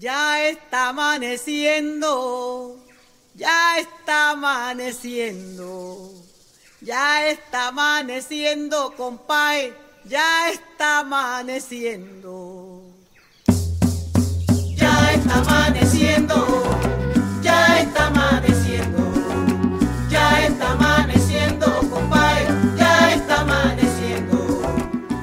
Ya 0.00 0.48
está 0.48 0.88
amaneciendo, 0.88 2.78
ya 3.34 3.78
está 3.78 4.30
amaneciendo, 4.30 6.14
ya 6.80 7.28
está 7.28 7.68
amaneciendo, 7.68 8.94
compadre, 8.96 9.74
ya 10.06 10.48
está 10.48 11.00
amaneciendo. 11.00 12.80
Ya 14.74 15.12
está 15.12 15.34
amaneciendo, 15.40 16.62
ya 17.42 17.80
está 17.80 18.06
amaneciendo, 18.06 19.12
ya 20.08 20.46
está 20.46 20.70
amaneciendo, 20.70 21.66
compadre, 21.90 22.46
ya 22.78 23.12
está 23.12 23.40
amaneciendo. 23.42 24.62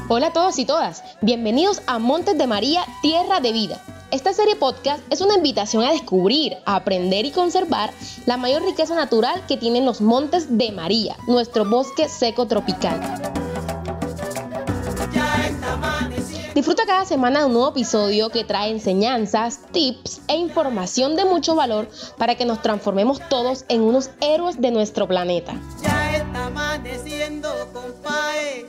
Hola 0.07 0.28
a 0.28 0.34
todos 0.34 0.59
y 0.59 0.66
todas, 0.66 1.02
bienvenidos 1.23 1.82
a 1.88 1.98
Montes 1.98 2.38
de 2.38 2.46
María, 2.46 2.86
Tierra 3.02 3.39
de 3.39 3.54
Vida. 3.54 3.82
Esta 4.10 4.32
serie 4.32 4.55
podcast 4.55 5.04
es 5.12 5.20
una 5.20 5.36
invitación 5.36 5.84
a 5.84 5.92
descubrir, 5.92 6.55
a 6.66 6.77
aprender 6.77 7.26
y 7.26 7.31
conservar 7.31 7.91
la 8.26 8.38
mayor 8.38 8.64
riqueza 8.64 8.95
natural 8.95 9.45
que 9.48 9.58
tienen 9.58 9.84
los 9.84 10.00
Montes 10.00 10.58
de 10.58 10.72
María, 10.72 11.18
nuestro 11.27 11.70
bosque 11.70 12.08
seco 12.08 12.48
tropical. 12.48 13.02
Disfruta 16.55 16.86
cada 16.86 17.04
semana 17.04 17.41
de 17.41 17.45
un 17.48 17.54
nuevo 17.54 17.72
episodio 17.72 18.30
que 18.30 18.45
trae 18.45 18.72
enseñanzas, 18.72 19.59
tips 19.73 20.22
e 20.30 20.38
información 20.38 21.17
de 21.17 21.26
mucho 21.26 21.55
valor 21.55 21.89
para 22.17 22.36
que 22.36 22.45
nos 22.45 22.62
transformemos 22.62 23.20
todos 23.28 23.66
en 23.67 23.81
unos 23.81 24.09
héroes 24.22 24.62
de 24.62 24.72
nuestro 24.72 25.09
planeta. 25.09 25.59
Ya 25.84 26.16
está 26.16 26.45
amaneciendo, 26.45 27.50
compadre, 27.73 28.67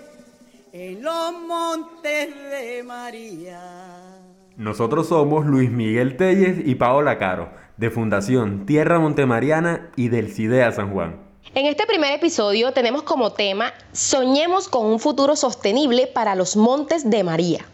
en 0.73 1.01
los 1.01 1.33
montes 1.33 2.34
de 2.51 2.83
María. 2.83 4.18
Nosotros 4.59 5.07
somos 5.07 5.47
Luis 5.47 5.71
Miguel 5.71 6.17
Telles 6.17 6.67
y 6.67 6.75
Paola 6.75 7.17
Caro, 7.17 7.48
de 7.77 7.91
Fundación 7.91 8.67
Tierra 8.67 8.98
Montemariana 8.98 9.89
y 9.95 10.09
del 10.09 10.33
CIDEA 10.33 10.73
San 10.73 10.92
Juan. 10.92 11.14
En 11.55 11.67
este 11.67 11.87
primer 11.87 12.12
episodio 12.12 12.73
tenemos 12.73 13.05
como 13.05 13.33
tema 13.33 13.73
Soñemos 13.92 14.69
con 14.69 14.84
un 14.84 14.98
futuro 14.98 15.36
sostenible 15.36 16.09
para 16.12 16.34
los 16.34 16.56
Montes 16.56 17.09
de 17.09 17.23
María. 17.23 17.67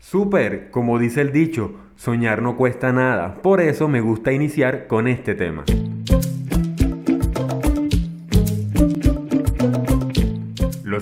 Súper, 0.00 0.72
como 0.72 0.98
dice 0.98 1.20
el 1.20 1.30
dicho, 1.30 1.76
soñar 1.94 2.42
no 2.42 2.56
cuesta 2.56 2.92
nada, 2.92 3.36
por 3.40 3.60
eso 3.60 3.86
me 3.86 4.00
gusta 4.00 4.32
iniciar 4.32 4.88
con 4.88 5.06
este 5.06 5.36
tema. 5.36 5.64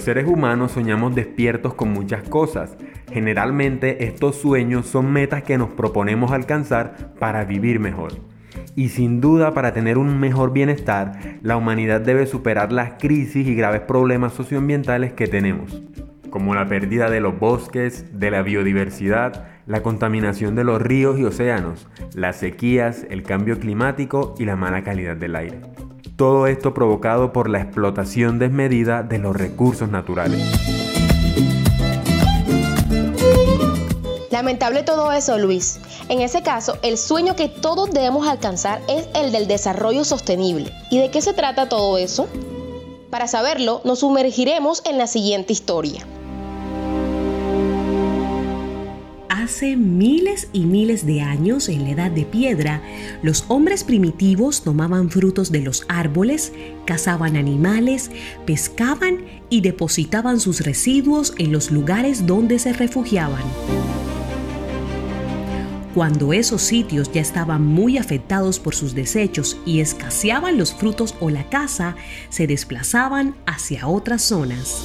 Los 0.03 0.07
seres 0.07 0.27
humanos 0.27 0.73
soñamos 0.73 1.15
despiertos 1.15 1.75
con 1.75 1.93
muchas 1.93 2.29
cosas. 2.29 2.77
Generalmente 3.13 4.05
estos 4.05 4.35
sueños 4.35 4.87
son 4.87 5.13
metas 5.13 5.45
que 5.45 5.57
nos 5.57 5.69
proponemos 5.69 6.33
alcanzar 6.33 7.15
para 7.21 7.45
vivir 7.45 7.79
mejor. 7.79 8.15
Y 8.75 8.89
sin 8.89 9.21
duda 9.21 9.55
para 9.55 9.73
tener 9.73 9.99
un 9.99 10.19
mejor 10.19 10.53
bienestar, 10.53 11.39
la 11.41 11.57
humanidad 11.57 12.01
debe 12.01 12.27
superar 12.27 12.73
las 12.73 12.95
crisis 12.99 13.47
y 13.47 13.55
graves 13.55 13.83
problemas 13.83 14.33
socioambientales 14.33 15.13
que 15.13 15.29
tenemos, 15.29 15.81
como 16.31 16.57
la 16.57 16.67
pérdida 16.67 17.09
de 17.09 17.21
los 17.21 17.39
bosques, 17.39 18.19
de 18.19 18.33
la 18.33 18.43
biodiversidad, 18.43 19.47
la 19.67 19.85
contaminación 19.85 20.57
de 20.57 20.65
los 20.65 20.83
ríos 20.83 21.17
y 21.21 21.27
océanos, 21.27 21.87
las 22.13 22.39
sequías, 22.39 23.07
el 23.09 23.23
cambio 23.23 23.61
climático 23.61 24.35
y 24.37 24.47
la 24.47 24.57
mala 24.57 24.83
calidad 24.83 25.17
del 25.17 25.37
aire. 25.37 25.61
Todo 26.17 26.47
esto 26.47 26.75
provocado 26.75 27.33
por 27.33 27.49
la 27.49 27.61
explotación 27.61 28.39
desmedida 28.39 29.03
de 29.03 29.19
los 29.19 29.37
recursos 29.37 29.89
naturales. 29.89 30.41
Lamentable 34.31 34.83
todo 34.83 35.13
eso, 35.13 35.39
Luis. 35.39 35.79
En 36.09 36.21
ese 36.21 36.43
caso, 36.43 36.77
el 36.83 36.99
sueño 36.99 37.37
que 37.37 37.49
todos 37.49 37.91
debemos 37.91 38.27
alcanzar 38.27 38.81
es 38.89 39.07
el 39.15 39.31
del 39.31 39.47
desarrollo 39.47 40.05
sostenible. 40.05 40.73
¿Y 40.91 40.99
de 40.99 41.11
qué 41.11 41.23
se 41.23 41.33
trata 41.33 41.69
todo 41.69 41.97
eso? 41.99 42.27
Para 43.11 43.29
saberlo, 43.29 43.83
nos 43.85 44.01
sumergiremos 44.01 44.83
en 44.85 44.99
la 44.99 45.07
siguiente 45.07 45.53
historia. 45.53 46.05
Hace 49.43 49.75
miles 49.75 50.47
y 50.53 50.61
miles 50.61 51.05
de 51.05 51.21
años, 51.21 51.69
en 51.69 51.83
la 51.83 51.91
edad 51.91 52.13
de 52.13 52.25
piedra, 52.25 52.81
los 53.25 53.45
hombres 53.49 53.83
primitivos 53.83 54.63
tomaban 54.63 55.11
frutos 55.11 55.51
de 55.51 55.63
los 55.63 55.85
árboles, 55.89 56.53
cazaban 56.87 57.35
animales, 57.35 58.13
pescaban 58.47 59.25
y 59.51 59.61
depositaban 59.61 60.39
sus 60.39 60.61
residuos 60.61 61.35
en 61.39 61.51
los 61.51 61.73
lugares 61.73 62.25
donde 62.25 62.61
se 62.61 62.73
refugiaban. 62.73 63.43
Cuando 65.93 66.33
esos 66.33 66.63
sitios 66.63 67.11
ya 67.11 67.21
estaban 67.21 67.67
muy 67.67 67.99
afectados 67.99 68.61
por 68.61 68.77
sus 68.77 68.95
desechos 68.95 69.57
y 69.67 69.81
escaseaban 69.81 70.57
los 70.57 70.73
frutos 70.73 71.17
o 71.19 71.31
la 71.31 71.49
caza, 71.51 71.97
se 72.29 72.47
desplazaban 72.47 73.35
hacia 73.47 73.89
otras 73.89 74.23
zonas. 74.23 74.85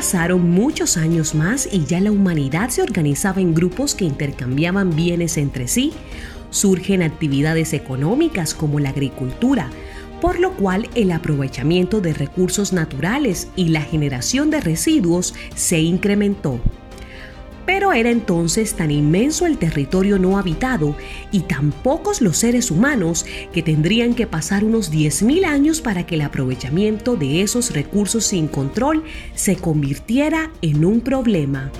Pasaron 0.00 0.48
muchos 0.48 0.96
años 0.96 1.34
más 1.34 1.68
y 1.70 1.84
ya 1.84 2.00
la 2.00 2.10
humanidad 2.10 2.70
se 2.70 2.80
organizaba 2.80 3.42
en 3.42 3.52
grupos 3.52 3.94
que 3.94 4.06
intercambiaban 4.06 4.96
bienes 4.96 5.36
entre 5.36 5.68
sí. 5.68 5.92
Surgen 6.48 7.02
actividades 7.02 7.74
económicas 7.74 8.54
como 8.54 8.80
la 8.80 8.88
agricultura, 8.88 9.68
por 10.22 10.40
lo 10.40 10.54
cual 10.54 10.88
el 10.94 11.12
aprovechamiento 11.12 12.00
de 12.00 12.14
recursos 12.14 12.72
naturales 12.72 13.48
y 13.56 13.68
la 13.68 13.82
generación 13.82 14.48
de 14.48 14.62
residuos 14.62 15.34
se 15.54 15.80
incrementó. 15.80 16.62
Pero 17.66 17.92
era 17.92 18.10
entonces 18.10 18.74
tan 18.74 18.90
inmenso 18.90 19.46
el 19.46 19.58
territorio 19.58 20.18
no 20.18 20.38
habitado 20.38 20.96
y 21.30 21.40
tan 21.40 21.72
pocos 21.72 22.20
los 22.20 22.38
seres 22.38 22.70
humanos 22.70 23.26
que 23.52 23.62
tendrían 23.62 24.14
que 24.14 24.26
pasar 24.26 24.64
unos 24.64 24.92
10.000 24.92 25.44
años 25.44 25.80
para 25.80 26.06
que 26.06 26.16
el 26.16 26.22
aprovechamiento 26.22 27.16
de 27.16 27.42
esos 27.42 27.72
recursos 27.72 28.24
sin 28.24 28.48
control 28.48 29.04
se 29.34 29.56
convirtiera 29.56 30.50
en 30.62 30.84
un 30.84 31.00
problema. 31.00 31.70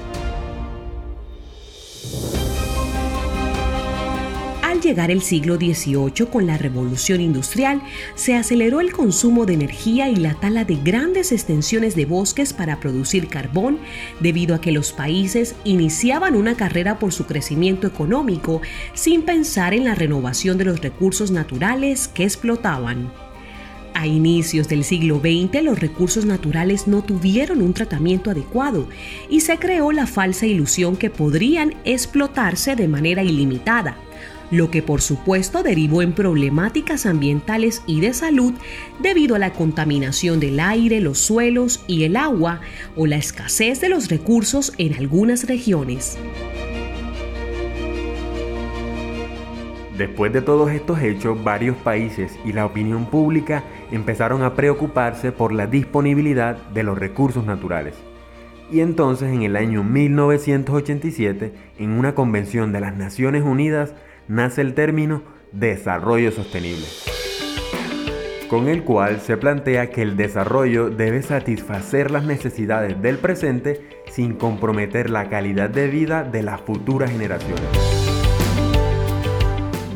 Al 4.81 4.87
llegar 4.87 5.11
el 5.11 5.21
siglo 5.21 5.57
XVIII 5.57 6.29
con 6.33 6.47
la 6.47 6.57
revolución 6.57 7.21
industrial, 7.21 7.83
se 8.15 8.35
aceleró 8.35 8.81
el 8.81 8.93
consumo 8.93 9.45
de 9.45 9.53
energía 9.53 10.09
y 10.09 10.17
la 10.17 10.33
tala 10.33 10.65
de 10.65 10.77
grandes 10.77 11.33
extensiones 11.33 11.95
de 11.95 12.07
bosques 12.07 12.55
para 12.55 12.81
producir 12.81 13.29
carbón, 13.29 13.79
debido 14.21 14.55
a 14.55 14.63
que 14.63 14.73
los 14.73 14.93
países 14.93 15.55
iniciaban 15.65 16.35
una 16.35 16.55
carrera 16.55 16.99
por 16.99 17.13
su 17.13 17.27
crecimiento 17.27 17.87
económico 17.87 18.63
sin 18.95 19.21
pensar 19.21 19.75
en 19.75 19.85
la 19.85 19.95
renovación 19.95 20.57
de 20.57 20.65
los 20.65 20.81
recursos 20.81 21.31
naturales 21.31 22.09
que 22.09 22.25
explotaban. 22.25 23.13
A 23.93 24.07
inicios 24.07 24.67
del 24.67 24.85
siglo 24.85 25.21
XX 25.21 25.63
los 25.63 25.79
recursos 25.79 26.25
naturales 26.25 26.87
no 26.87 27.03
tuvieron 27.03 27.61
un 27.61 27.75
tratamiento 27.75 28.31
adecuado 28.31 28.89
y 29.29 29.41
se 29.41 29.59
creó 29.59 29.93
la 29.93 30.07
falsa 30.07 30.47
ilusión 30.47 30.97
que 30.97 31.11
podrían 31.11 31.75
explotarse 31.85 32.77
de 32.77 32.89
manera 32.89 33.23
ilimitada 33.23 33.99
lo 34.51 34.71
que 34.71 34.83
por 34.83 35.01
supuesto 35.01 35.63
derivó 35.63 36.03
en 36.03 36.13
problemáticas 36.13 37.07
ambientales 37.07 37.83
y 37.87 38.01
de 38.01 38.15
salud 38.15 38.55
debido 38.99 39.37
a 39.37 39.39
la 39.39 39.53
contaminación 39.53 40.41
del 40.41 40.61
aire, 40.61 41.01
los 41.01 41.19
suelos 41.19 41.85
y 41.87 42.05
el 42.05 42.17
agua 42.17 42.61
o 42.97 43.07
la 43.07 43.17
escasez 43.17 43.81
de 43.81 43.89
los 43.89 44.09
recursos 44.09 44.73
en 44.79 44.95
algunas 44.95 45.47
regiones. 45.47 46.19
Después 50.01 50.33
de 50.33 50.41
todos 50.41 50.71
estos 50.71 51.03
hechos, 51.03 51.45
varios 51.45 51.77
países 51.77 52.33
y 52.43 52.55
la 52.55 52.65
opinión 52.65 53.05
pública 53.05 53.65
empezaron 53.93 54.43
a 54.43 54.55
preocuparse 54.55 55.31
por 55.31 55.53
la 55.53 55.67
disponibilidad 55.67 56.57
de 56.73 56.85
los 56.85 56.97
recursos 56.99 57.45
naturales. 57.45 57.95
Y 58.73 58.81
entonces 58.81 59.31
en 59.31 59.43
el 59.43 59.57
año 59.57 59.85
1987, 59.85 61.53
en 61.79 61.91
una 61.91 62.15
convención 62.15 62.73
de 62.73 62.81
las 62.81 62.97
Naciones 62.97 63.43
Unidas, 63.43 63.93
nace 64.31 64.61
el 64.61 64.75
término 64.75 65.23
desarrollo 65.51 66.31
sostenible, 66.31 66.87
con 68.49 68.69
el 68.69 68.85
cual 68.85 69.21
se 69.21 69.37
plantea 69.37 69.91
que 69.91 70.03
el 70.03 70.17
desarrollo 70.17 70.89
debe 70.89 71.21
satisfacer 71.23 72.13
las 72.13 72.25
necesidades 72.25 73.03
del 73.03 73.19
presente 73.19 73.81
sin 74.07 74.35
comprometer 74.35 75.11
la 75.11 75.29
calidad 75.29 75.69
de 75.69 75.89
vida 75.89 76.23
de 76.23 76.45
las 76.45 76.61
futuras 76.61 77.11
generaciones, 77.11 77.65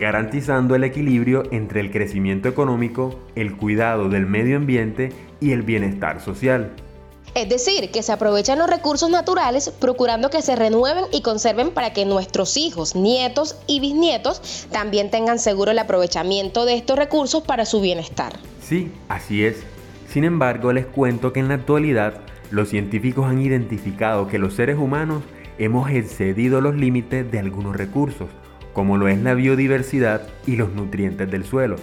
garantizando 0.01 0.75
el 0.75 0.83
equilibrio 0.83 1.45
entre 1.53 1.79
el 1.81 1.93
crecimiento 1.93 2.49
económico, 2.49 3.21
el 3.37 3.57
cuidado 3.57 4.09
del 4.09 4.27
medio 4.27 4.57
ambiente 4.57 5.11
y 5.39 5.53
el 5.53 5.63
bienestar 5.63 6.21
social. 6.21 6.73
Es 7.35 7.49
decir, 7.49 7.91
que 7.91 8.05
se 8.05 8.13
aprovechan 8.13 8.61
los 8.61 8.71
recursos 8.71 9.11
naturales 9.11 9.69
procurando 9.81 10.31
que 10.31 10.41
se 10.41 10.55
renueven 10.55 11.07
y 11.11 11.21
conserven 11.21 11.73
para 11.73 11.93
que 11.93 12.05
nuestros 12.05 12.57
hijos, 12.57 12.95
nietos 12.95 13.57
y 13.67 13.81
bisnietos 13.81 14.69
también 14.71 15.11
tengan 15.11 15.41
seguro 15.41 15.73
el 15.73 15.81
aprovechamiento 15.81 16.65
de 16.65 16.75
estos 16.75 16.97
recursos 16.97 17.43
para 17.43 17.67
su 17.67 17.81
bienestar. 17.81 18.35
Sí, 18.63 18.93
así 19.09 19.45
es. 19.45 19.65
Sin 20.09 20.23
embargo, 20.23 20.73
les 20.73 20.87
cuento 20.87 21.33
que 21.33 21.41
en 21.41 21.49
la 21.49 21.55
actualidad 21.55 22.21
los 22.53 22.69
científicos 22.69 23.27
han 23.27 23.43
identificado 23.43 24.29
que 24.29 24.39
los 24.39 24.55
seres 24.55 24.79
humanos 24.79 25.25
hemos 25.59 25.91
excedido 25.91 26.61
los 26.61 26.77
límites 26.77 27.29
de 27.33 27.41
algunos 27.41 27.75
recursos, 27.75 28.29
como 28.73 28.97
lo 28.97 29.09
es 29.09 29.19
la 29.19 29.35
biodiversidad 29.35 30.23
y 30.47 30.55
los 30.55 30.73
nutrientes 30.73 31.29
del 31.29 31.45
suelo, 31.45 31.77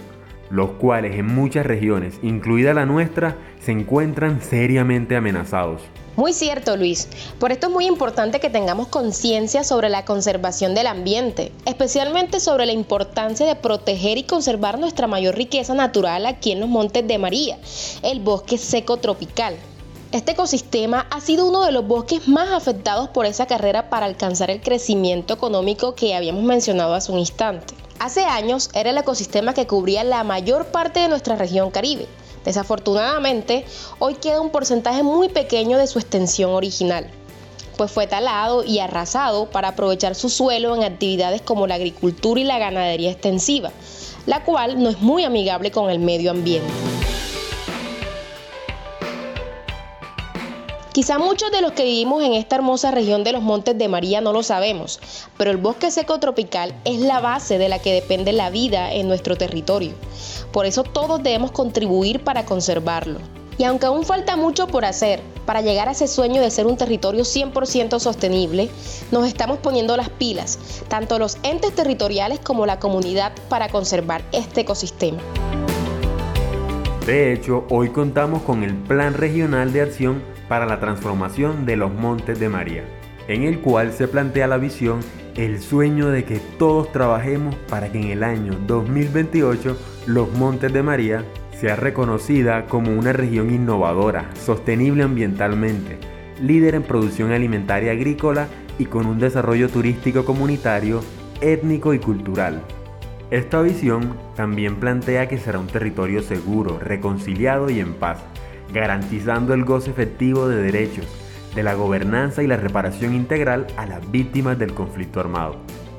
los 0.52 0.72
cuales 0.72 1.16
en 1.16 1.26
muchas 1.26 1.64
regiones, 1.64 2.18
incluida 2.22 2.74
la 2.74 2.84
nuestra, 2.84 3.38
se 3.60 3.72
encuentran 3.72 4.42
seriamente 4.42 5.16
amenazados. 5.16 5.80
Muy 6.14 6.34
cierto, 6.34 6.76
Luis. 6.76 7.08
Por 7.38 7.52
esto 7.52 7.68
es 7.68 7.72
muy 7.72 7.86
importante 7.86 8.38
que 8.38 8.50
tengamos 8.50 8.88
conciencia 8.88 9.64
sobre 9.64 9.88
la 9.88 10.04
conservación 10.04 10.74
del 10.74 10.88
ambiente, 10.88 11.52
especialmente 11.64 12.38
sobre 12.38 12.66
la 12.66 12.72
importancia 12.72 13.46
de 13.46 13.56
proteger 13.56 14.18
y 14.18 14.24
conservar 14.24 14.78
nuestra 14.78 15.06
mayor 15.06 15.36
riqueza 15.36 15.72
natural 15.72 16.26
aquí 16.26 16.52
en 16.52 16.60
los 16.60 16.68
Montes 16.68 17.08
de 17.08 17.16
María, 17.16 17.58
el 18.02 18.20
bosque 18.20 18.58
seco 18.58 18.98
tropical. 18.98 19.56
Este 20.12 20.32
ecosistema 20.32 21.06
ha 21.10 21.22
sido 21.22 21.46
uno 21.46 21.64
de 21.64 21.72
los 21.72 21.86
bosques 21.86 22.28
más 22.28 22.50
afectados 22.50 23.08
por 23.08 23.24
esa 23.24 23.46
carrera 23.46 23.88
para 23.88 24.04
alcanzar 24.04 24.50
el 24.50 24.60
crecimiento 24.60 25.32
económico 25.32 25.94
que 25.94 26.14
habíamos 26.14 26.44
mencionado 26.44 26.92
hace 26.92 27.10
un 27.10 27.20
instante. 27.20 27.72
Hace 28.02 28.24
años 28.24 28.68
era 28.74 28.90
el 28.90 28.98
ecosistema 28.98 29.54
que 29.54 29.68
cubría 29.68 30.02
la 30.02 30.24
mayor 30.24 30.66
parte 30.66 30.98
de 30.98 31.06
nuestra 31.06 31.36
región 31.36 31.70
caribe. 31.70 32.08
Desafortunadamente, 32.44 33.64
hoy 34.00 34.16
queda 34.16 34.40
un 34.40 34.50
porcentaje 34.50 35.04
muy 35.04 35.28
pequeño 35.28 35.78
de 35.78 35.86
su 35.86 36.00
extensión 36.00 36.50
original, 36.50 37.08
pues 37.76 37.92
fue 37.92 38.08
talado 38.08 38.64
y 38.64 38.80
arrasado 38.80 39.46
para 39.46 39.68
aprovechar 39.68 40.16
su 40.16 40.30
suelo 40.30 40.74
en 40.74 40.82
actividades 40.82 41.42
como 41.42 41.68
la 41.68 41.76
agricultura 41.76 42.40
y 42.40 42.44
la 42.44 42.58
ganadería 42.58 43.12
extensiva, 43.12 43.70
la 44.26 44.42
cual 44.42 44.82
no 44.82 44.90
es 44.90 45.00
muy 45.00 45.22
amigable 45.22 45.70
con 45.70 45.88
el 45.88 46.00
medio 46.00 46.32
ambiente. 46.32 47.01
Quizá 50.92 51.16
muchos 51.16 51.50
de 51.50 51.62
los 51.62 51.72
que 51.72 51.84
vivimos 51.84 52.22
en 52.22 52.34
esta 52.34 52.56
hermosa 52.56 52.90
región 52.90 53.24
de 53.24 53.32
los 53.32 53.42
Montes 53.42 53.78
de 53.78 53.88
María 53.88 54.20
no 54.20 54.34
lo 54.34 54.42
sabemos, 54.42 55.00
pero 55.38 55.50
el 55.50 55.56
bosque 55.56 55.90
seco 55.90 56.20
tropical 56.20 56.74
es 56.84 57.00
la 57.00 57.18
base 57.20 57.56
de 57.56 57.70
la 57.70 57.78
que 57.78 57.94
depende 57.94 58.30
la 58.32 58.50
vida 58.50 58.92
en 58.92 59.08
nuestro 59.08 59.36
territorio. 59.36 59.94
Por 60.52 60.66
eso 60.66 60.82
todos 60.82 61.22
debemos 61.22 61.50
contribuir 61.50 62.22
para 62.22 62.44
conservarlo. 62.44 63.20
Y 63.56 63.64
aunque 63.64 63.86
aún 63.86 64.04
falta 64.04 64.36
mucho 64.36 64.66
por 64.66 64.84
hacer 64.84 65.22
para 65.46 65.62
llegar 65.62 65.88
a 65.88 65.92
ese 65.92 66.06
sueño 66.06 66.42
de 66.42 66.50
ser 66.50 66.66
un 66.66 66.76
territorio 66.76 67.22
100% 67.22 67.98
sostenible, 67.98 68.68
nos 69.10 69.26
estamos 69.26 69.60
poniendo 69.60 69.96
las 69.96 70.10
pilas, 70.10 70.58
tanto 70.88 71.18
los 71.18 71.38
entes 71.42 71.74
territoriales 71.74 72.38
como 72.38 72.66
la 72.66 72.78
comunidad, 72.78 73.32
para 73.48 73.70
conservar 73.70 74.22
este 74.32 74.60
ecosistema. 74.60 75.22
De 77.06 77.32
hecho, 77.32 77.64
hoy 77.70 77.88
contamos 77.88 78.42
con 78.42 78.62
el 78.62 78.74
Plan 78.76 79.14
Regional 79.14 79.72
de 79.72 79.80
Acción 79.80 80.31
para 80.52 80.66
la 80.66 80.80
transformación 80.80 81.64
de 81.64 81.76
los 81.76 81.94
Montes 81.94 82.38
de 82.38 82.50
María, 82.50 82.84
en 83.26 83.44
el 83.44 83.60
cual 83.60 83.90
se 83.94 84.06
plantea 84.06 84.46
la 84.46 84.58
visión, 84.58 85.00
el 85.34 85.62
sueño 85.62 86.08
de 86.08 86.24
que 86.24 86.40
todos 86.58 86.92
trabajemos 86.92 87.54
para 87.70 87.90
que 87.90 87.98
en 87.98 88.10
el 88.10 88.22
año 88.22 88.52
2028 88.66 89.78
los 90.08 90.30
Montes 90.34 90.70
de 90.70 90.82
María 90.82 91.24
sea 91.58 91.76
reconocida 91.76 92.66
como 92.66 92.92
una 92.92 93.14
región 93.14 93.48
innovadora, 93.48 94.28
sostenible 94.34 95.04
ambientalmente, 95.04 95.96
líder 96.38 96.74
en 96.74 96.82
producción 96.82 97.32
alimentaria 97.32 97.92
agrícola 97.92 98.46
y 98.78 98.84
con 98.84 99.06
un 99.06 99.18
desarrollo 99.18 99.70
turístico 99.70 100.26
comunitario, 100.26 101.00
étnico 101.40 101.94
y 101.94 101.98
cultural. 101.98 102.60
Esta 103.30 103.62
visión 103.62 104.18
también 104.36 104.76
plantea 104.76 105.28
que 105.28 105.38
será 105.38 105.58
un 105.58 105.66
territorio 105.66 106.20
seguro, 106.20 106.78
reconciliado 106.78 107.70
y 107.70 107.80
en 107.80 107.94
paz, 107.94 108.22
garantizando 108.72 109.54
el 109.54 109.64
goce 109.64 109.90
efectivo 109.90 110.48
de 110.48 110.62
derechos, 110.62 111.06
de 111.54 111.62
la 111.62 111.74
gobernanza 111.74 112.42
y 112.42 112.46
la 112.46 112.56
reparación 112.56 113.14
integral 113.14 113.66
a 113.76 113.86
las 113.86 114.10
víctimas 114.10 114.58
del 114.58 114.74
conflicto 114.74 115.20
armado, 115.20 115.56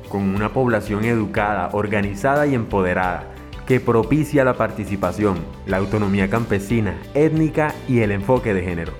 con 0.09 0.21
una 0.35 0.53
población 0.53 1.05
educada, 1.05 1.69
organizada 1.73 2.47
y 2.47 2.55
empoderada, 2.55 3.33
que 3.67 3.79
propicia 3.79 4.43
la 4.43 4.55
participación, 4.55 5.37
la 5.65 5.77
autonomía 5.77 6.29
campesina, 6.29 6.97
étnica 7.13 7.73
y 7.87 7.99
el 7.99 8.11
enfoque 8.11 8.53
de 8.53 8.63
género. 8.63 8.93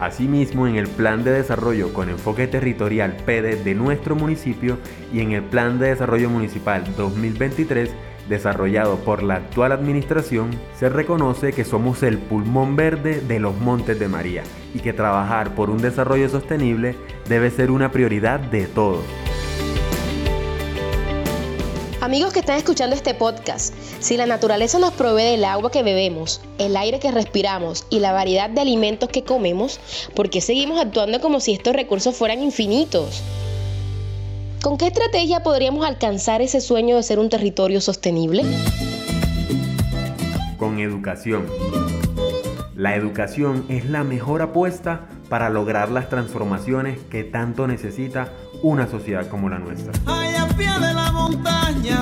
Asimismo, 0.00 0.66
en 0.66 0.74
el 0.74 0.88
Plan 0.88 1.22
de 1.22 1.30
Desarrollo 1.30 1.94
con 1.94 2.10
Enfoque 2.10 2.48
Territorial 2.48 3.16
PD 3.24 3.62
de 3.62 3.74
nuestro 3.74 4.16
municipio 4.16 4.78
y 5.12 5.20
en 5.20 5.30
el 5.30 5.44
Plan 5.44 5.78
de 5.78 5.90
Desarrollo 5.90 6.28
Municipal 6.28 6.84
2023 6.96 7.90
desarrollado 8.32 8.96
por 8.96 9.22
la 9.22 9.34
actual 9.34 9.72
administración, 9.72 10.50
se 10.78 10.88
reconoce 10.88 11.52
que 11.52 11.64
somos 11.64 12.02
el 12.02 12.18
pulmón 12.18 12.76
verde 12.76 13.20
de 13.20 13.38
los 13.38 13.54
Montes 13.58 13.98
de 13.98 14.08
María 14.08 14.42
y 14.74 14.80
que 14.80 14.94
trabajar 14.94 15.54
por 15.54 15.68
un 15.68 15.82
desarrollo 15.82 16.30
sostenible 16.30 16.96
debe 17.28 17.50
ser 17.50 17.70
una 17.70 17.92
prioridad 17.92 18.40
de 18.40 18.66
todos. 18.66 19.04
Amigos 22.00 22.32
que 22.32 22.40
están 22.40 22.56
escuchando 22.56 22.96
este 22.96 23.14
podcast, 23.14 23.74
si 24.00 24.16
la 24.16 24.26
naturaleza 24.26 24.78
nos 24.78 24.92
provee 24.94 25.22
del 25.22 25.44
agua 25.44 25.70
que 25.70 25.82
bebemos, 25.82 26.40
el 26.58 26.76
aire 26.76 26.98
que 26.98 27.12
respiramos 27.12 27.86
y 27.90 28.00
la 28.00 28.12
variedad 28.12 28.50
de 28.50 28.62
alimentos 28.62 29.10
que 29.10 29.22
comemos, 29.22 29.78
¿por 30.16 30.30
qué 30.30 30.40
seguimos 30.40 30.80
actuando 30.80 31.20
como 31.20 31.38
si 31.38 31.52
estos 31.52 31.76
recursos 31.76 32.16
fueran 32.16 32.42
infinitos? 32.42 33.22
¿Con 34.62 34.78
qué 34.78 34.86
estrategia 34.86 35.42
podríamos 35.42 35.84
alcanzar 35.84 36.40
ese 36.40 36.60
sueño 36.60 36.94
de 36.94 37.02
ser 37.02 37.18
un 37.18 37.28
territorio 37.28 37.80
sostenible? 37.80 38.44
Con 40.56 40.78
educación. 40.78 41.46
La 42.76 42.94
educación 42.94 43.64
es 43.68 43.90
la 43.90 44.04
mejor 44.04 44.40
apuesta 44.40 45.08
para 45.28 45.50
lograr 45.50 45.90
las 45.90 46.08
transformaciones 46.08 47.00
que 47.10 47.24
tanto 47.24 47.66
necesita 47.66 48.32
una 48.62 48.86
sociedad 48.86 49.28
como 49.28 49.48
la 49.48 49.58
nuestra. 49.58 49.92
de 49.96 50.94
la 50.94 51.10
montaña. 51.10 51.98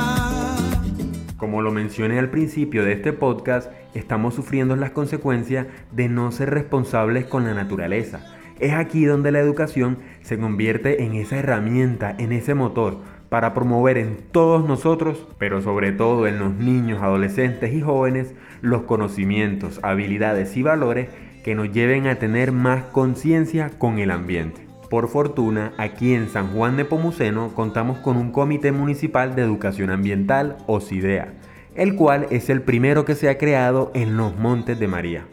Como 1.38 1.62
lo 1.62 1.70
mencioné 1.70 2.18
al 2.18 2.28
principio 2.28 2.84
de 2.84 2.92
este 2.92 3.14
podcast, 3.14 3.72
estamos 3.94 4.34
sufriendo 4.34 4.76
las 4.76 4.90
consecuencias 4.90 5.66
de 5.92 6.10
no 6.10 6.30
ser 6.30 6.50
responsables 6.50 7.24
con 7.24 7.46
la 7.46 7.54
naturaleza 7.54 8.20
es 8.60 8.72
aquí 8.72 9.04
donde 9.04 9.32
la 9.32 9.40
educación 9.40 9.98
se 10.22 10.38
convierte 10.38 11.02
en 11.02 11.14
esa 11.14 11.38
herramienta, 11.38 12.14
en 12.18 12.32
ese 12.32 12.54
motor 12.54 12.98
para 13.28 13.54
promover 13.54 13.96
en 13.96 14.16
todos 14.32 14.66
nosotros, 14.66 15.26
pero 15.38 15.62
sobre 15.62 15.92
todo 15.92 16.26
en 16.26 16.38
los 16.38 16.52
niños, 16.52 17.00
adolescentes 17.00 17.72
y 17.72 17.80
jóvenes, 17.80 18.34
los 18.60 18.82
conocimientos, 18.82 19.80
habilidades 19.82 20.56
y 20.56 20.62
valores 20.62 21.08
que 21.44 21.54
nos 21.54 21.72
lleven 21.72 22.06
a 22.06 22.16
tener 22.16 22.52
más 22.52 22.84
conciencia 22.84 23.70
con 23.78 23.98
el 23.98 24.10
ambiente. 24.10 24.66
Por 24.90 25.08
fortuna, 25.08 25.72
aquí 25.78 26.14
en 26.14 26.28
San 26.28 26.48
Juan 26.48 26.76
de 26.76 26.84
Pomuceno 26.84 27.54
contamos 27.54 27.98
con 28.00 28.16
un 28.16 28.32
Comité 28.32 28.72
Municipal 28.72 29.36
de 29.36 29.42
Educación 29.42 29.90
Ambiental, 29.90 30.56
o 30.66 30.80
CIDEA, 30.80 31.34
el 31.76 31.94
cual 31.94 32.26
es 32.30 32.50
el 32.50 32.62
primero 32.62 33.04
que 33.04 33.14
se 33.14 33.30
ha 33.30 33.38
creado 33.38 33.92
en 33.94 34.16
los 34.16 34.36
Montes 34.36 34.80
de 34.80 34.88
María 34.88 35.24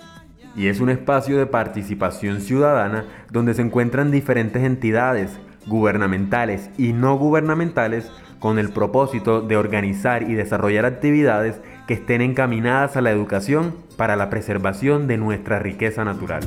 y 0.58 0.68
es 0.68 0.82
un 0.82 0.90
espacio 0.90 1.38
de 1.38 1.46
participación 1.46 2.42
ciudadana 2.42 3.06
donde 3.32 3.54
se 3.54 3.62
encuentran 3.62 4.12
diferentes 4.12 4.64
entidades 4.64 5.40
gubernamentales 5.68 6.72
y 6.78 6.94
no 6.94 7.18
gubernamentales 7.18 8.12
con 8.40 8.60
el 8.60 8.70
propósito 8.70 9.42
de 9.42 9.56
organizar 9.56 10.24
y 10.24 10.34
desarrollar 10.34 10.86
actividades 10.86 11.62
que 11.88 11.94
estén 11.94 12.22
encaminadas 12.22 12.98
a 12.98 13.02
la 13.02 13.12
educación 13.12 13.76
para 13.96 14.16
la 14.16 14.30
preservación 14.30 15.08
de 15.08 15.18
nuestra 15.18 15.60
riqueza 15.60 16.04
natural. 16.04 16.42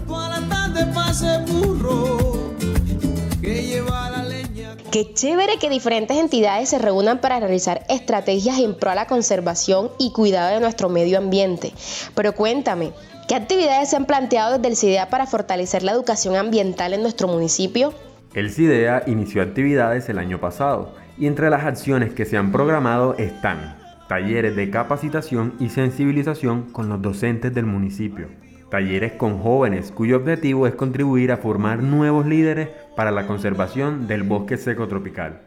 Qué 4.91 5.15
chévere 5.15 5.59
que 5.61 5.71
diferentes 5.71 6.17
entidades 6.17 6.69
se 6.69 6.79
reúnan 6.79 7.21
para 7.21 7.39
realizar 7.39 7.85
estrategias 7.89 8.59
en 8.59 8.77
pro 8.77 8.91
a 8.91 8.95
la 8.97 9.07
conservación 9.07 9.91
y 9.99 10.13
cuidado 10.13 10.55
de 10.55 10.61
nuestro 10.61 10.89
medio 10.89 11.19
ambiente. 11.19 11.73
Pero 12.15 12.35
cuéntame, 12.35 12.93
¿Qué 13.31 13.37
actividades 13.37 13.91
se 13.91 13.95
han 13.95 14.07
planteado 14.07 14.57
desde 14.57 14.67
el 14.67 14.75
CIDEA 14.75 15.09
para 15.09 15.25
fortalecer 15.25 15.85
la 15.85 15.93
educación 15.93 16.35
ambiental 16.35 16.95
en 16.95 17.03
nuestro 17.03 17.29
municipio? 17.29 17.95
El 18.35 18.51
CIDEA 18.51 19.05
inició 19.07 19.43
actividades 19.43 20.09
el 20.09 20.19
año 20.19 20.41
pasado 20.41 20.97
y 21.17 21.29
entre 21.29 21.49
las 21.49 21.65
acciones 21.65 22.13
que 22.13 22.25
se 22.25 22.37
han 22.37 22.51
programado 22.51 23.15
están 23.19 23.79
talleres 24.09 24.57
de 24.57 24.69
capacitación 24.71 25.55
y 25.61 25.69
sensibilización 25.69 26.73
con 26.73 26.89
los 26.89 27.01
docentes 27.01 27.55
del 27.55 27.67
municipio, 27.67 28.27
talleres 28.71 29.13
con 29.13 29.39
jóvenes 29.39 29.93
cuyo 29.93 30.17
objetivo 30.17 30.67
es 30.67 30.75
contribuir 30.75 31.33
a 31.33 31.37
formar 31.37 31.83
nuevos 31.83 32.27
líderes 32.27 32.69
para 32.97 33.11
la 33.11 33.27
conservación 33.27 34.07
del 34.07 34.23
bosque 34.23 34.57
seco 34.57 34.89
tropical, 34.89 35.41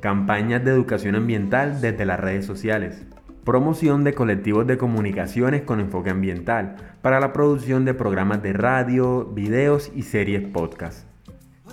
campañas 0.00 0.64
de 0.64 0.72
educación 0.72 1.14
ambiental 1.14 1.80
desde 1.80 2.04
las 2.04 2.20
redes 2.20 2.44
sociales, 2.44 3.06
promoción 3.44 4.04
de 4.04 4.14
colectivos 4.14 4.66
de 4.66 4.78
comunicaciones 4.78 5.62
con 5.62 5.80
enfoque 5.80 6.10
ambiental, 6.10 6.76
para 7.02 7.20
la 7.20 7.32
producción 7.32 7.84
de 7.84 7.94
programas 7.94 8.42
de 8.42 8.52
radio, 8.52 9.24
videos 9.24 9.90
y 9.94 10.02
series 10.02 10.46
podcast. 10.48 11.09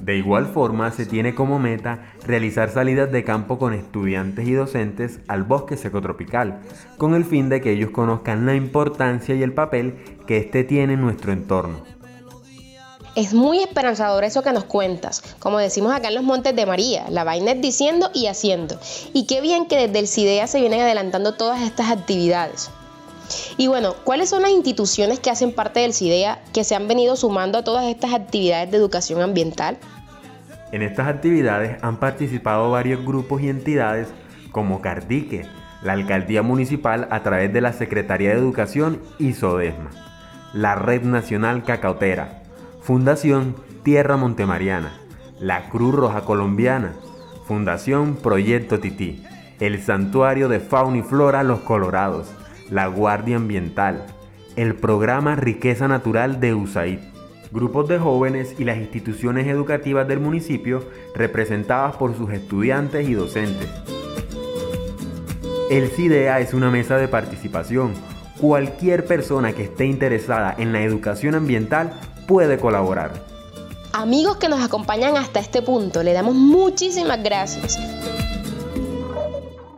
De 0.02 0.16
igual 0.16 0.46
forma, 0.46 0.92
se 0.92 1.06
tiene 1.06 1.34
como 1.34 1.60
meta 1.60 2.14
realizar 2.26 2.70
salidas 2.70 3.12
de 3.12 3.24
campo 3.24 3.58
con 3.58 3.74
estudiantes 3.74 4.48
y 4.48 4.54
docentes 4.54 5.20
al 5.28 5.44
bosque 5.44 5.78
secotropical, 5.78 6.60
con 6.98 7.16
el 7.16 7.26
fin 7.26 7.50
de 7.50 7.62
que 7.62 7.72
ellos 7.72 7.90
conozcan 7.90 8.46
la 8.46 8.56
importancia 8.56 9.36
y 9.36 9.44
el 9.44 9.54
papel 9.54 9.96
que 10.28 10.38
éste 10.38 10.64
tiene 10.64 10.94
en 10.94 11.02
nuestro 11.02 11.32
entorno. 11.32 11.82
Es 13.16 13.34
muy 13.34 13.60
esperanzador 13.64 14.24
eso 14.24 14.44
que 14.44 14.54
nos 14.54 14.66
cuentas. 14.66 15.24
Como 15.40 15.58
decimos 15.58 15.92
acá 15.92 16.10
en 16.10 16.14
los 16.14 16.24
Montes 16.24 16.56
de 16.56 16.68
María, 16.68 17.06
la 17.10 17.24
vaina 17.24 17.54
es 17.54 17.62
diciendo 17.62 18.12
y 18.14 18.28
haciendo. 18.28 18.80
Y 19.12 19.26
qué 19.26 19.42
bien 19.42 19.66
que 19.66 19.88
desde 19.88 19.98
el 19.98 20.08
CIDEA 20.08 20.46
se 20.46 20.60
vienen 20.60 20.82
adelantando 20.82 21.34
todas 21.34 21.64
estas 21.64 21.90
actividades. 21.90 22.70
Y 23.60 23.66
bueno, 23.66 23.96
¿cuáles 24.04 24.30
son 24.30 24.44
las 24.44 24.52
instituciones 24.52 25.20
que 25.20 25.32
hacen 25.32 25.52
parte 25.52 25.80
del 25.80 25.94
CIDEA 25.94 26.44
que 26.54 26.64
se 26.64 26.76
han 26.76 26.88
venido 26.88 27.16
sumando 27.16 27.58
a 27.58 27.64
todas 27.64 27.86
estas 27.86 28.14
actividades 28.14 28.70
de 28.70 28.78
educación 28.78 29.20
ambiental? 29.22 29.80
En 30.72 30.84
estas 30.84 31.08
actividades 31.08 31.82
han 31.82 31.98
participado 31.98 32.70
varios 32.70 33.04
grupos 33.04 33.42
y 33.42 33.50
entidades 33.50 34.10
como 34.52 34.80
Cardique, 34.82 35.48
la 35.82 35.94
Alcaldía 35.94 36.44
Municipal 36.44 37.08
a 37.10 37.24
través 37.24 37.52
de 37.52 37.62
la 37.62 37.74
Secretaría 37.74 38.30
de 38.30 38.38
Educación 38.38 39.02
y 39.18 39.34
SODESMA, 39.34 39.90
la 40.54 40.76
Red 40.76 41.04
Nacional 41.04 41.64
Cacautera, 41.64 42.44
Fundación 42.82 43.56
Tierra 43.84 44.18
Montemariana, 44.18 44.92
la 45.40 45.70
Cruz 45.70 45.96
Roja 45.96 46.22
Colombiana, 46.22 46.94
Fundación 47.48 48.18
Proyecto 48.18 48.80
Tití, 48.80 49.24
el 49.60 49.82
Santuario 49.82 50.48
de 50.48 50.60
Fauna 50.60 50.98
y 50.98 51.02
Flora 51.02 51.42
Los 51.44 51.62
Colorados, 51.62 52.28
la 52.70 52.88
Guardia 52.88 53.38
Ambiental, 53.38 54.06
el 54.56 54.76
Programa 54.76 55.36
Riqueza 55.36 55.88
Natural 55.88 56.40
de 56.40 56.54
USAID, 56.54 57.00
grupos 57.52 57.88
de 57.88 58.00
jóvenes 58.00 58.56
y 58.58 58.64
las 58.64 58.78
instituciones 58.78 59.48
educativas 59.48 60.08
del 60.08 60.20
municipio 60.20 60.84
representadas 61.16 61.96
por 61.96 62.16
sus 62.16 62.32
estudiantes 62.32 63.08
y 63.08 63.14
docentes. 63.14 63.70
El 65.70 65.90
CIDEA 65.90 66.40
es 66.40 66.54
una 66.54 66.72
mesa 66.72 66.98
de 66.98 67.08
participación. 67.08 67.94
Cualquier 68.40 69.06
persona 69.06 69.54
que 69.54 69.64
esté 69.64 69.86
interesada 69.86 70.56
en 70.58 70.72
la 70.72 70.82
educación 70.82 71.36
ambiental 71.36 71.92
puede 72.28 72.58
colaborar. 72.58 73.12
Amigos 73.94 74.38
que 74.38 74.48
nos 74.48 74.64
acompañan 74.64 75.18
hasta 75.18 75.40
este 75.40 75.62
punto, 75.62 76.04
le 76.04 76.14
damos 76.14 76.36
muchísimas 76.36 77.22
gracias. 77.24 77.80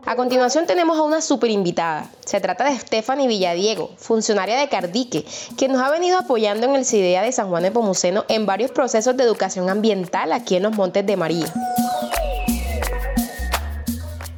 A 0.09 0.15
continuación 0.15 0.65
tenemos 0.65 0.97
a 0.97 1.03
una 1.03 1.21
super 1.21 1.51
invitada. 1.51 2.09
Se 2.25 2.41
trata 2.41 2.63
de 2.63 2.75
Stephanie 2.79 3.27
Villadiego, 3.27 3.91
funcionaria 3.97 4.57
de 4.57 4.67
Cardique, 4.67 5.23
que 5.55 5.67
nos 5.67 5.79
ha 5.83 5.91
venido 5.91 6.17
apoyando 6.17 6.65
en 6.65 6.75
el 6.75 6.83
CIDEA 6.83 7.21
de 7.21 7.31
San 7.31 7.49
Juan 7.49 7.61
de 7.61 7.69
Pomuceno 7.69 8.25
en 8.27 8.47
varios 8.47 8.71
procesos 8.71 9.15
de 9.15 9.23
educación 9.23 9.69
ambiental 9.69 10.33
aquí 10.33 10.55
en 10.55 10.63
los 10.63 10.75
Montes 10.75 11.05
de 11.05 11.15
María. 11.15 11.45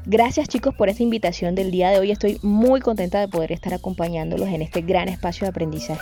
Gracias 0.06 0.50
chicos 0.50 0.76
por 0.76 0.90
esta 0.90 1.04
invitación 1.04 1.56
del 1.56 1.72
día 1.72 1.90
de 1.90 2.00
hoy. 2.00 2.12
Estoy 2.12 2.38
muy 2.42 2.82
contenta 2.82 3.22
de 3.22 3.30
poder 3.30 3.54
estar 3.54 3.74
acompañándolos 3.74 4.50
en 4.50 4.64
este 4.64 4.82
gran 4.82 5.08
espacio 5.08 5.46
de 5.46 5.52
aprendizaje. 5.52 6.02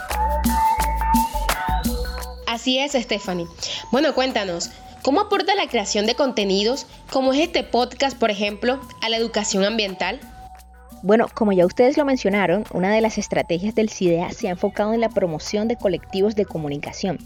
Así 2.47 2.79
es, 2.79 2.93
Stephanie. 2.93 3.45
Bueno, 3.91 4.15
cuéntanos, 4.15 4.71
¿cómo 5.09 5.21
aporta 5.21 5.55
la 5.55 5.67
creación 5.67 6.05
de 6.05 6.13
contenidos, 6.13 6.85
como 7.09 7.33
es 7.33 7.39
este 7.39 7.63
podcast, 7.63 8.15
por 8.15 8.29
ejemplo, 8.29 8.79
a 9.01 9.09
la 9.09 9.17
educación 9.17 9.63
ambiental? 9.63 10.19
Bueno, 11.01 11.27
como 11.33 11.51
ya 11.53 11.65
ustedes 11.65 11.97
lo 11.97 12.05
mencionaron, 12.05 12.65
una 12.73 12.91
de 12.93 13.01
las 13.01 13.17
estrategias 13.17 13.75
del 13.75 13.89
CIDEA 13.89 14.31
se 14.31 14.47
ha 14.47 14.51
enfocado 14.51 14.93
en 14.93 15.01
la 15.01 15.09
promoción 15.09 15.67
de 15.67 15.77
colectivos 15.77 16.35
de 16.35 16.45
comunicación 16.45 17.19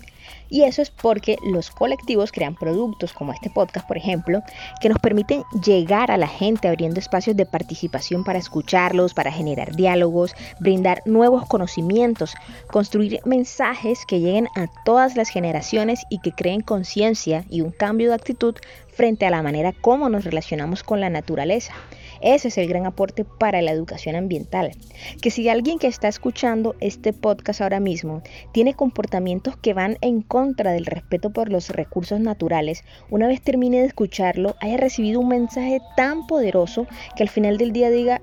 y 0.49 0.63
eso 0.63 0.81
es 0.81 0.91
porque 0.91 1.37
los 1.43 1.71
colectivos 1.71 2.31
crean 2.31 2.55
productos 2.55 3.13
como 3.13 3.33
este 3.33 3.49
podcast, 3.49 3.87
por 3.87 3.97
ejemplo, 3.97 4.43
que 4.81 4.89
nos 4.89 4.99
permiten 4.99 5.43
llegar 5.65 6.11
a 6.11 6.17
la 6.17 6.27
gente 6.27 6.67
abriendo 6.67 6.99
espacios 6.99 7.35
de 7.35 7.45
participación 7.45 8.23
para 8.23 8.39
escucharlos, 8.39 9.13
para 9.13 9.31
generar 9.31 9.75
diálogos, 9.75 10.35
brindar 10.59 11.01
nuevos 11.05 11.47
conocimientos, 11.47 12.35
construir 12.67 13.19
mensajes 13.25 14.05
que 14.05 14.19
lleguen 14.19 14.47
a 14.55 14.67
todas 14.85 15.15
las 15.15 15.29
generaciones 15.29 16.03
y 16.09 16.19
que 16.19 16.31
creen 16.31 16.61
conciencia 16.61 17.45
y 17.49 17.61
un 17.61 17.71
cambio 17.71 18.09
de 18.09 18.15
actitud 18.15 18.55
frente 18.89 19.25
a 19.25 19.31
la 19.31 19.41
manera 19.41 19.73
como 19.81 20.07
nos 20.09 20.23
relacionamos 20.23 20.83
con 20.83 21.01
la 21.01 21.09
naturaleza. 21.09 21.73
Ese 22.23 22.47
es 22.47 22.57
el 22.57 22.69
gran 22.69 22.85
aporte 22.85 23.25
para 23.25 23.61
la 23.61 23.71
educación 23.71 24.15
ambiental. 24.15 24.71
Que 25.21 25.29
si 25.29 25.49
alguien 25.49 25.77
que 25.77 25.87
está 25.87 26.07
escuchando 26.07 26.75
este 26.79 27.11
podcast 27.11 27.59
ahora 27.59 27.81
mismo 27.81 28.23
tiene 28.53 28.73
comportamientos 28.73 29.57
que 29.57 29.73
van 29.73 29.97
en 29.99 30.21
contra 30.21 30.71
del 30.71 30.85
respeto 30.85 31.31
por 31.31 31.49
los 31.49 31.69
recursos 31.69 32.21
naturales, 32.21 32.85
una 33.09 33.27
vez 33.27 33.41
termine 33.41 33.81
de 33.81 33.87
escucharlo, 33.87 34.55
haya 34.61 34.77
recibido 34.77 35.19
un 35.19 35.27
mensaje 35.27 35.81
tan 35.97 36.25
poderoso 36.25 36.87
que 37.17 37.23
al 37.23 37.29
final 37.29 37.57
del 37.57 37.73
día 37.73 37.89
diga, 37.89 38.21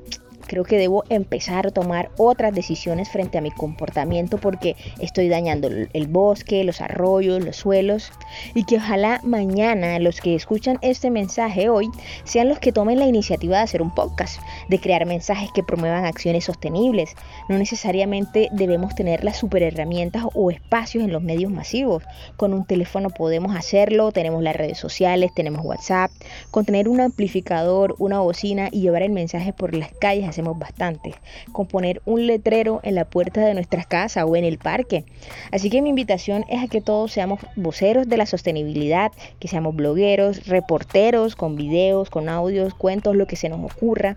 creo 0.51 0.65
que 0.65 0.79
debo 0.79 1.05
empezar 1.11 1.69
a 1.69 1.71
tomar 1.71 2.11
otras 2.17 2.53
decisiones 2.53 3.09
frente 3.09 3.39
a 3.39 3.41
mi 3.41 3.53
comportamiento 3.53 4.37
porque 4.37 4.75
estoy 4.99 5.29
dañando 5.29 5.69
el 5.69 6.07
bosque, 6.09 6.65
los 6.65 6.81
arroyos, 6.81 7.45
los 7.45 7.55
suelos 7.55 8.11
y 8.57 8.65
que 8.65 8.79
ojalá 8.79 9.21
mañana 9.23 10.01
los 10.01 10.21
que 10.21 10.35
escuchan 10.35 10.79
este 10.83 11.09
mensaje 11.09 11.69
hoy 11.69 11.89
sean 12.25 12.49
los 12.49 12.59
que 12.59 12.73
tomen 12.73 12.99
la 12.99 13.07
iniciativa 13.07 13.59
de 13.59 13.63
hacer 13.63 13.81
un 13.81 13.95
podcast, 13.95 14.41
de 14.69 14.81
crear 14.81 15.07
mensajes 15.07 15.51
que 15.55 15.63
promuevan 15.63 16.05
acciones 16.05 16.47
sostenibles. 16.47 17.15
No 17.49 17.57
necesariamente 17.57 18.49
debemos 18.51 18.97
tener 18.97 19.23
las 19.23 19.37
super 19.37 19.63
herramientas 19.63 20.25
o 20.35 20.51
espacios 20.51 21.05
en 21.05 21.13
los 21.13 21.23
medios 21.23 21.53
masivos. 21.53 22.03
Con 22.37 22.55
un 22.55 22.65
teléfono 22.65 23.11
podemos 23.11 23.55
hacerlo, 23.55 24.11
tenemos 24.11 24.43
las 24.43 24.57
redes 24.57 24.79
sociales, 24.79 25.31
tenemos 25.33 25.65
WhatsApp, 25.65 26.11
con 26.51 26.65
tener 26.65 26.89
un 26.89 27.01
amplificador, 27.01 27.95
una 28.01 28.19
bocina 28.19 28.69
y 28.73 28.81
llevar 28.81 29.03
el 29.03 29.13
mensaje 29.13 29.53
por 29.53 29.77
las 29.77 29.93
calles 29.93 30.29
bastante, 30.59 31.15
con 31.53 31.67
poner 31.67 32.03
un 32.05 32.27
letrero 32.27 32.81
en 32.83 32.95
la 32.95 33.05
puerta 33.05 33.41
de 33.41 33.55
nuestras 33.55 33.87
casas 33.87 34.25
o 34.27 34.37
en 34.37 34.45
el 34.45 34.59
parque. 34.59 35.05
Así 35.53 35.71
que 35.71 35.83
mi 35.83 35.91
invitación 35.91 36.45
es 36.49 36.63
a 36.63 36.69
que 36.69 36.81
todos 36.81 37.13
seamos 37.13 37.41
voceros 37.57 38.09
de 38.09 38.17
la 38.17 38.27
sostenibilidad, 38.27 39.13
que 39.39 39.49
seamos 39.49 39.75
blogueros, 39.75 40.47
reporteros 40.47 41.37
con 41.37 41.57
videos, 41.57 42.11
con 42.11 42.29
audios, 42.29 42.75
cuentos, 42.75 43.17
lo 43.17 43.27
que 43.27 43.37
se 43.37 43.49
nos 43.49 43.73
ocurra. 43.73 44.17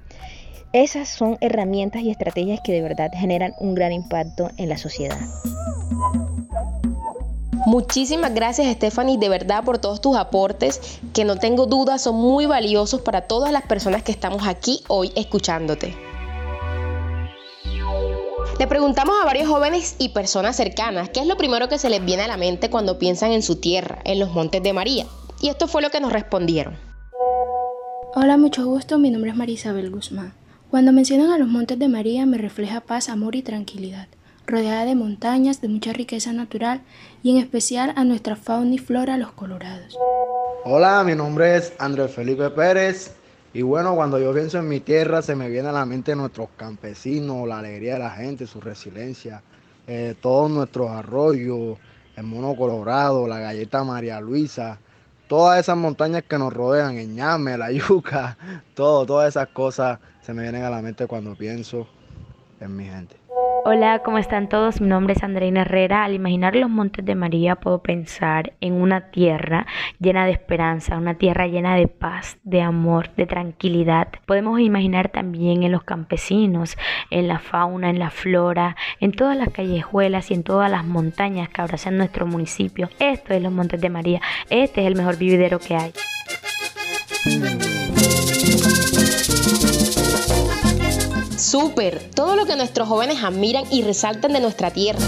Esas 0.74 1.08
son 1.08 1.38
herramientas 1.40 2.02
y 2.02 2.10
estrategias 2.10 2.60
que 2.64 2.72
de 2.72 2.82
verdad 2.82 3.12
generan 3.14 3.54
un 3.60 3.76
gran 3.76 3.92
impacto 3.92 4.50
en 4.58 4.70
la 4.70 4.78
sociedad. 4.78 5.20
Muchísimas 7.66 8.34
gracias 8.34 8.76
Stephanie 8.76 9.18
de 9.18 9.30
verdad 9.30 9.64
por 9.64 9.78
todos 9.78 10.02
tus 10.02 10.18
aportes 10.18 11.00
que 11.14 11.24
no 11.24 11.38
tengo 11.38 11.66
duda 11.66 11.98
son 11.98 12.16
muy 12.16 12.46
valiosos 12.46 13.02
para 13.02 13.22
todas 13.22 13.54
las 13.54 13.64
personas 13.64 14.04
que 14.04 14.12
estamos 14.12 14.46
aquí 14.48 14.84
hoy 14.90 15.14
escuchándote. 15.16 15.96
Le 18.60 18.68
preguntamos 18.68 19.16
a 19.22 19.26
varios 19.26 19.48
jóvenes 19.48 19.96
y 20.00 20.10
personas 20.10 20.56
cercanas 20.56 21.10
qué 21.10 21.20
es 21.20 21.28
lo 21.28 21.38
primero 21.38 21.70
que 21.70 21.80
se 21.80 21.90
les 21.90 22.04
viene 22.06 22.24
a 22.24 22.28
la 22.28 22.38
mente 22.38 22.70
cuando 22.70 23.00
piensan 23.00 23.32
en 23.32 23.42
su 23.42 23.58
tierra, 23.58 24.00
en 24.06 24.20
los 24.20 24.32
Montes 24.32 24.62
de 24.62 24.74
María. 24.74 25.06
Y 25.42 25.50
esto 25.50 25.68
fue 25.68 25.82
lo 25.82 25.90
que 25.90 26.00
nos 26.00 26.14
respondieron. 26.14 26.76
Hola, 28.16 28.38
mucho 28.38 28.66
gusto, 28.66 29.00
mi 29.00 29.10
nombre 29.10 29.32
es 29.32 29.36
Marisabel 29.38 29.90
Guzmán. 29.90 30.34
Cuando 30.70 30.92
mencionan 30.92 31.32
a 31.32 31.38
los 31.38 31.48
Montes 31.48 31.80
de 31.80 31.88
María 31.88 32.26
me 32.26 32.38
refleja 32.38 32.82
paz, 32.82 33.10
amor 33.10 33.36
y 33.36 33.42
tranquilidad 33.42 34.08
rodeada 34.46 34.86
de 34.86 34.96
montañas 34.96 35.62
de 35.62 35.70
mucha 35.70 35.94
riqueza 35.94 36.34
natural 36.34 36.82
y 37.22 37.32
en 37.32 37.38
especial 37.38 37.94
a 37.96 38.04
nuestra 38.04 38.36
fauna 38.36 38.76
y 38.76 38.78
flora 38.78 39.18
los 39.18 39.32
colorados. 39.32 39.98
Hola, 40.66 41.04
mi 41.04 41.16
nombre 41.16 41.58
es 41.58 41.74
Andrés 41.80 42.12
Felipe 42.12 42.50
Pérez 42.50 43.14
y 43.54 43.62
bueno, 43.62 43.94
cuando 43.94 44.18
yo 44.18 44.34
pienso 44.34 44.58
en 44.58 44.68
mi 44.68 44.80
tierra 44.80 45.22
se 45.22 45.36
me 45.36 45.48
viene 45.48 45.70
a 45.70 45.72
la 45.72 45.86
mente 45.86 46.16
nuestros 46.16 46.50
campesinos, 46.58 47.48
la 47.48 47.60
alegría 47.60 47.94
de 47.94 48.00
la 48.00 48.10
gente, 48.10 48.48
su 48.48 48.60
resiliencia, 48.60 49.44
eh, 49.86 50.16
todos 50.20 50.50
nuestros 50.50 50.90
arroyos, 50.90 51.78
el 52.16 52.24
mono 52.24 52.56
colorado, 52.56 53.28
la 53.28 53.38
galleta 53.40 53.84
María 53.84 54.20
Luisa, 54.20 54.80
todas 55.28 55.60
esas 55.60 55.78
montañas 55.78 56.24
que 56.24 56.40
nos 56.40 56.52
rodean, 56.52 56.98
el 56.98 57.14
ñame, 57.14 57.56
la 57.56 57.72
yuca, 57.72 58.38
todo, 58.74 59.06
todas 59.06 59.30
esas 59.30 59.50
cosas 59.50 60.00
se 60.22 60.34
me 60.34 60.42
vienen 60.42 60.64
a 60.64 60.72
la 60.72 60.82
mente 60.82 61.06
cuando 61.06 61.36
pienso 61.36 61.88
en 62.60 62.76
mi 62.76 62.86
gente. 62.86 63.23
Hola, 63.66 64.00
¿cómo 64.04 64.18
están 64.18 64.50
todos? 64.50 64.82
Mi 64.82 64.88
nombre 64.88 65.14
es 65.14 65.24
Andreina 65.24 65.62
Herrera. 65.62 66.04
Al 66.04 66.14
imaginar 66.14 66.54
los 66.54 66.70
montes 66.70 67.06
de 67.06 67.16
María 67.16 67.56
puedo 67.56 67.82
pensar 67.82 68.52
en 68.60 68.74
una 68.74 69.10
tierra 69.10 69.66
llena 70.02 70.26
de 70.26 70.34
esperanza, 70.34 70.98
una 70.98 71.14
tierra 71.14 71.48
llena 71.48 71.78
de 71.78 71.88
paz, 71.88 72.38
de 72.44 72.62
amor, 72.62 73.16
de 73.16 73.26
tranquilidad. 73.26 74.10
Podemos 74.26 74.60
imaginar 74.60 75.08
también 75.08 75.64
en 75.64 75.72
los 75.72 75.86
campesinos, 75.86 76.78
en 77.10 77.30
la 77.30 77.40
fauna, 77.40 77.90
en 77.90 78.00
la 78.00 78.10
flora, 78.10 78.76
en 79.00 79.14
todas 79.14 79.38
las 79.38 79.48
callejuelas 79.48 80.30
y 80.32 80.34
en 80.34 80.44
todas 80.44 80.70
las 80.70 80.84
montañas 80.84 81.48
que 81.48 81.62
abrazan 81.62 81.98
nuestro 81.98 82.26
municipio. 82.26 82.90
Esto 83.00 83.34
es 83.34 83.42
los 83.42 83.54
montes 83.54 83.80
de 83.80 83.90
María. 83.90 84.22
Este 84.50 84.82
es 84.82 84.88
el 84.88 84.96
mejor 84.96 85.18
vividero 85.18 85.60
que 85.60 85.76
hay. 85.78 85.94
Súper, 91.54 92.10
todo 92.16 92.36
lo 92.36 92.48
que 92.48 92.56
nuestros 92.56 92.88
jóvenes 92.88 93.24
admiran 93.24 93.64
y 93.70 93.84
resaltan 93.84 94.34
de 94.34 94.40
nuestra 94.40 94.72
tierra. 94.72 95.06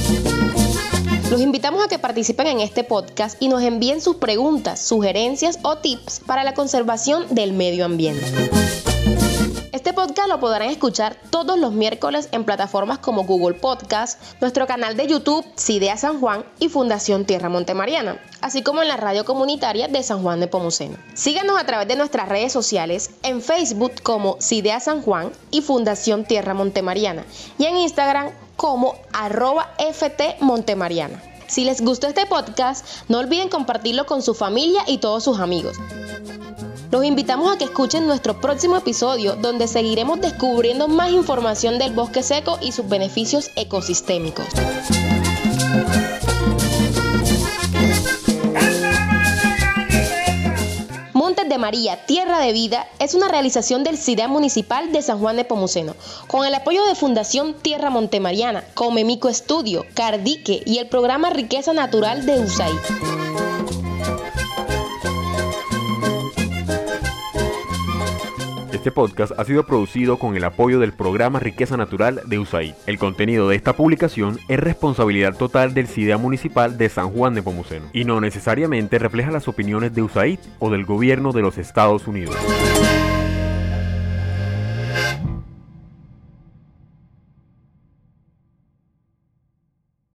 Los 1.32 1.42
invitamos 1.42 1.84
a 1.84 1.88
que 1.88 1.98
participen 1.98 2.46
en 2.46 2.60
este 2.60 2.84
podcast 2.84 3.42
y 3.42 3.48
nos 3.48 3.64
envíen 3.64 4.00
sus 4.00 4.18
preguntas, 4.18 4.80
sugerencias 4.80 5.58
o 5.64 5.80
tips 5.80 6.22
para 6.24 6.44
la 6.44 6.54
conservación 6.54 7.34
del 7.34 7.54
medio 7.54 7.84
ambiente. 7.84 8.28
Este 9.86 9.94
podcast 9.94 10.28
lo 10.28 10.40
podrán 10.40 10.72
escuchar 10.72 11.16
todos 11.30 11.60
los 11.60 11.72
miércoles 11.72 12.28
en 12.32 12.44
plataformas 12.44 12.98
como 12.98 13.24
Google 13.24 13.54
Podcast, 13.54 14.20
nuestro 14.42 14.66
canal 14.66 14.98
de 14.98 15.06
YouTube 15.06 15.46
Cidea 15.58 15.96
San 15.96 16.20
Juan 16.20 16.44
y 16.58 16.70
Fundación 16.70 17.24
Tierra 17.24 17.50
Montemariana, 17.50 18.20
así 18.42 18.64
como 18.64 18.82
en 18.82 18.88
la 18.88 18.98
radio 18.98 19.26
comunitaria 19.26 19.88
de 19.88 20.02
San 20.02 20.24
Juan 20.24 20.40
de 20.40 20.48
Pomuceno. 20.48 20.98
Síganos 21.14 21.62
a 21.62 21.68
través 21.68 21.88
de 21.88 21.98
nuestras 21.98 22.30
redes 22.30 22.52
sociales 22.52 23.12
en 23.22 23.44
Facebook 23.44 24.02
como 24.02 24.38
Cidea 24.42 24.80
San 24.80 25.04
Juan 25.04 25.32
y 25.52 25.62
Fundación 25.62 26.26
Tierra 26.26 26.56
Montemariana 26.56 27.24
y 27.60 27.66
en 27.66 27.78
Instagram 27.78 28.32
como 28.56 28.96
arroba 29.14 29.70
FT. 29.78 30.38
Si 31.46 31.64
les 31.64 31.82
gustó 31.82 32.08
este 32.08 32.26
podcast, 32.26 32.84
no 33.08 33.20
olviden 33.20 33.50
compartirlo 33.50 34.08
con 34.08 34.24
su 34.24 34.34
familia 34.34 34.82
y 34.88 34.98
todos 34.98 35.24
sus 35.24 35.40
amigos. 35.40 35.78
Los 36.96 37.04
invitamos 37.04 37.54
a 37.54 37.58
que 37.58 37.66
escuchen 37.66 38.08
nuestro 38.08 38.40
próximo 38.40 38.78
episodio 38.78 39.36
donde 39.36 39.68
seguiremos 39.68 40.22
descubriendo 40.22 40.88
más 40.88 41.12
información 41.12 41.78
del 41.78 41.92
bosque 41.92 42.24
seco 42.24 42.58
y 42.62 42.72
sus 42.72 42.88
beneficios 42.88 43.52
ecosistémicos. 43.58 44.46
Montes 51.12 51.50
de 51.50 51.58
María, 51.58 52.06
Tierra 52.06 52.40
de 52.40 52.54
Vida 52.54 52.88
es 53.00 53.14
una 53.14 53.28
realización 53.28 53.84
del 53.84 53.98
CIDEA 53.98 54.30
Municipal 54.30 54.94
de 54.94 55.02
San 55.02 55.20
Juan 55.20 55.36
de 55.36 55.44
Pomuceno, 55.44 55.98
con 56.28 56.46
el 56.46 56.56
apoyo 56.56 56.86
de 56.86 56.96
Fundación 56.96 57.56
Tierra 57.56 57.90
Montemariana, 57.90 58.64
Comemico 58.74 59.28
Estudio, 59.28 59.86
Cardique 59.96 60.64
y 60.66 60.78
el 60.78 60.88
programa 60.88 61.30
Riqueza 61.30 61.74
Natural 61.74 62.26
de 62.26 62.40
USAID. 62.40 63.15
Este 68.86 68.94
podcast 68.94 69.34
ha 69.40 69.44
sido 69.46 69.66
producido 69.66 70.20
con 70.20 70.38
el 70.38 70.44
apoyo 70.44 70.80
del 70.80 70.94
programa 70.94 71.40
Riqueza 71.40 71.76
Natural 71.76 72.22
de 72.28 72.38
USAID. 72.38 72.76
El 72.86 73.00
contenido 73.00 73.50
de 73.50 73.56
esta 73.56 73.74
publicación 73.74 74.38
es 74.48 74.60
responsabilidad 74.60 75.36
total 75.36 75.74
del 75.74 75.88
CIDEA 75.88 76.20
Municipal 76.20 76.78
de 76.78 76.88
San 76.90 77.10
Juan 77.10 77.34
de 77.34 77.42
Pomuceno 77.42 77.88
y 77.94 78.04
no 78.04 78.22
necesariamente 78.22 79.00
refleja 79.00 79.32
las 79.32 79.48
opiniones 79.48 79.96
de 79.96 80.04
USAID 80.04 80.38
o 80.60 80.70
del 80.70 80.86
gobierno 80.86 81.32
de 81.32 81.42
los 81.42 81.58
Estados 81.58 82.08
Unidos. 82.08 82.36